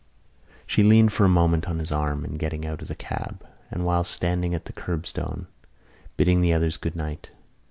She 0.65 0.81
leaned 0.81 1.13
for 1.13 1.25
a 1.25 1.29
moment 1.29 1.69
on 1.69 1.77
his 1.77 1.91
arm 1.91 2.25
in 2.25 2.33
getting 2.37 2.65
out 2.65 2.81
of 2.81 2.87
the 2.87 2.95
cab 2.95 3.45
and 3.69 3.85
while 3.85 4.03
standing 4.03 4.55
at 4.55 4.65
the 4.65 4.73
curbstone, 4.73 5.45
bidding 6.17 6.41
the 6.41 6.53
others 6.53 6.77
good 6.77 6.95
night. 6.95 7.29